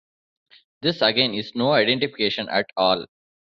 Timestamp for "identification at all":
1.73-3.05